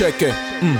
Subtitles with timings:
[0.00, 0.32] Cheque.
[0.62, 0.78] Hum.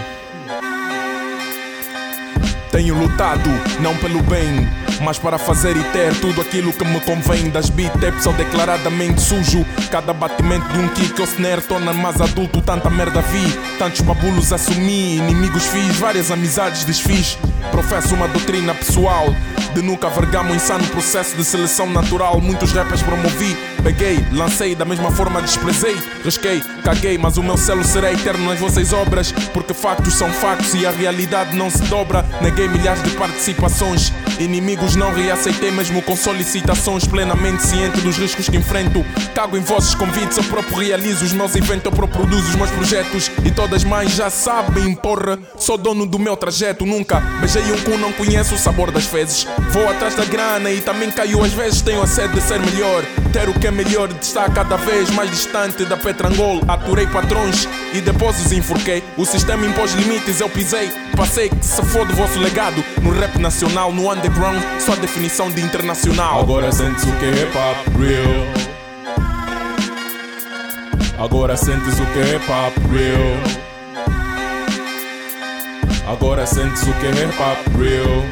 [2.70, 3.50] Tenho lutado,
[3.82, 4.66] não pelo bem,
[5.00, 7.50] mas para fazer e ter tudo aquilo que me convém.
[7.50, 7.92] Das beat
[8.22, 9.64] sou declaradamente sujo.
[9.90, 12.60] Cada batimento de um kick ou snare torna mais adulto.
[12.60, 15.16] Tanta merda vi, tantos babulos assumi.
[15.16, 17.38] Inimigos fiz, várias amizades desfiz.
[17.70, 19.26] Professo uma doutrina pessoal
[19.74, 22.40] de nunca vergar um insano processo de seleção natural.
[22.40, 27.84] Muitos rappers promovi, peguei, lancei, da mesma forma desprezei, risquei, caguei, mas o meu selo
[27.84, 32.24] será eterno nas vossas obras, porque factos são factos e a realidade não se dobra.
[32.40, 38.56] Neguei milhares de participações, inimigos não reaceitei, mesmo com solicitações, plenamente ciente dos riscos que
[38.56, 39.04] enfrento.
[39.34, 42.70] Cago em vossos convites, eu próprio realizo os meus eventos, eu próprio produzo os meus
[42.70, 45.38] projetos e todas mais já sabem, porra.
[45.56, 49.46] Sou dono do meu trajeto, nunca beijei um cu, não conheço o sabor das fezes.
[49.70, 51.82] Vou atrás da grana e também caiu às vezes.
[51.82, 53.04] Tenho a sede de ser melhor.
[53.32, 56.60] Ter o que é melhor estar cada vez mais distante da Petrangol.
[56.66, 59.02] Aturei patrões e depois os enforquei.
[59.16, 60.90] O sistema impôs limites, eu pisei.
[61.16, 62.82] Passei que se for o vosso legado.
[63.02, 66.40] No rap nacional, no underground, só definição de internacional.
[66.40, 68.70] Agora sentes o que é hip hop real.
[71.18, 73.60] Agora sentes o que é hip hop real.
[76.06, 78.24] Agora sentes o que é hip hop real.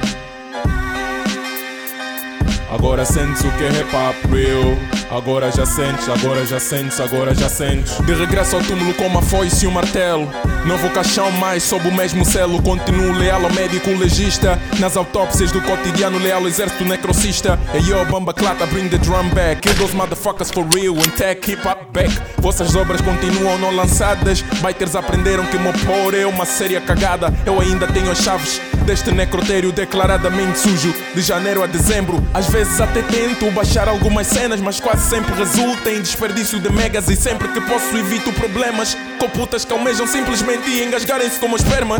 [2.70, 4.97] Agora sentes o que é hip hop real.
[5.10, 7.98] Agora já sentes, agora já sentes, agora já sentes.
[8.04, 10.28] De regresso ao túmulo com uma foice e um martelo.
[10.66, 12.62] Não vou caixão mais sob o mesmo selo.
[12.62, 14.58] Continuo leal ao médico legista.
[14.78, 17.58] Nas autópsias do cotidiano, leal ao exército necrocista.
[17.72, 19.62] Hey yo, bamba clata, bring the drum back.
[19.62, 22.10] Kill those motherfuckers for real and tech hip hop back.
[22.38, 24.42] Vossas obras continuam não lançadas.
[24.42, 27.32] Biters aprenderam que meu por é uma séria cagada.
[27.46, 30.94] Eu ainda tenho as chaves deste necrotério declaradamente sujo.
[31.14, 35.90] De janeiro a dezembro, às vezes até tento baixar algumas cenas, mas quase sempre resulta
[35.90, 37.08] em desperdício de megas.
[37.08, 41.96] E sempre que posso evito problemas com putas que almejam simplesmente engasgarem-se como esperma.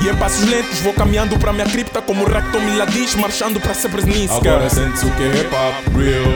[0.00, 3.74] E em passos lentos vou caminhando para minha cripta como o Recto Miladiz, marchando para
[3.74, 4.34] Srebrenica.
[4.34, 5.50] Agora sentes o que é hip
[5.96, 6.32] real.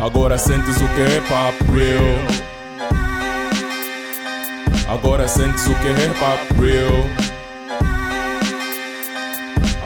[0.00, 1.28] Agora sentes o que é hip
[1.72, 2.46] real.
[4.88, 7.35] Agora sentes o que é hip.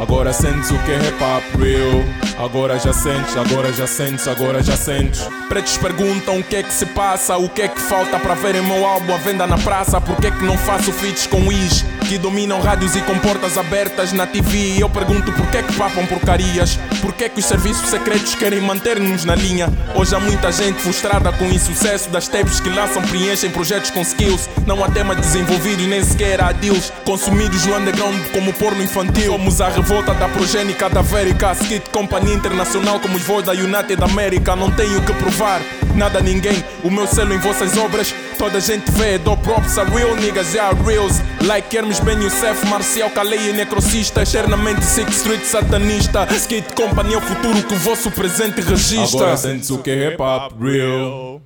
[0.01, 2.43] Agora sentes o que é hip hop real.
[2.43, 5.21] Agora já sentes, agora já sentes, agora já sentes.
[5.47, 8.63] Pretos perguntam o que é que se passa, o que é que falta para verem
[8.63, 10.01] meu álbum à venda na praça.
[10.01, 11.85] Por que é que não faço feats com Is?
[12.11, 14.75] Que dominam rádios e com portas abertas na TV.
[14.75, 16.77] E eu pergunto por que é papam porcarias?
[17.01, 19.69] Por que é que os serviços secretos querem manter-nos na linha?
[19.95, 24.03] Hoje há muita gente frustrada com o insucesso das tapes que lançam, preenchem projetos com
[24.03, 24.51] skills.
[24.67, 26.93] Não há temas desenvolvidos nem sequer há deals.
[27.05, 29.31] Consumidos no underground como porno infantil.
[29.31, 31.53] Somos a revolta da progênica da Verica.
[31.53, 34.57] Skit Companhia Internacional como os voos da United America.
[34.57, 35.61] Não tenho que provar
[35.95, 36.65] nada a ninguém.
[36.83, 39.19] O meu selo em vossas obras, toda a gente vê.
[39.19, 41.21] Dou props a real niggas, yeah, reals.
[41.43, 44.23] Like Hermes Ben Youssef, Marcial Calei e Necrocista.
[44.23, 46.27] Eternamente Six Street satanista.
[46.33, 49.21] Skate Company é o futuro que o vosso presente registra.
[49.21, 51.43] Agora sentes o que é hip hop real.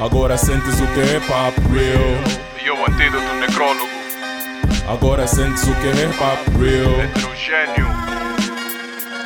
[0.00, 2.64] Agora sentes o que é hip hop real.
[2.64, 3.96] E o antídoto necrólogo.
[4.88, 7.00] Agora sentes o que é hip hop real.
[7.02, 7.86] Heterogêneo.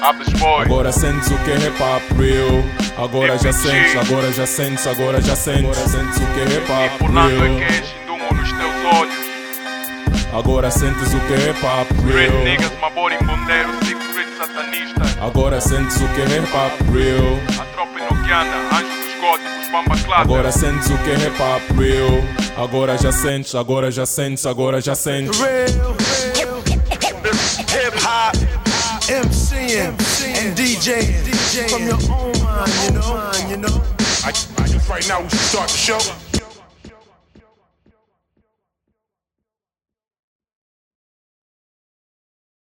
[0.02, 3.04] Agora sentes o que é hip hop real.
[3.04, 5.78] Agora já sentes, agora já sentes, agora já sentes.
[5.78, 8.34] Agora sentes o que é hip hop real.
[8.34, 9.30] nos teus olhos.
[10.32, 12.44] Agora sentes o que é hip hop real.
[12.44, 15.24] niggas, Mabori Mbondeiro, Six Street satanista.
[15.24, 17.60] Agora sentes o que é hip hop real.
[17.60, 20.22] A tropa enoquiana, anjo dos góticos, bamba clara.
[20.22, 22.64] Agora sentes o que é hip hop real.
[22.64, 25.38] Agora já sentes, agora já sentes, agora já sentes.
[25.38, 25.94] real,
[27.68, 28.39] hip hop,
[29.10, 29.88] MCing,
[30.38, 33.82] and DJ from your own mind, you know.
[34.22, 36.29] I, I guess right now we should start the show.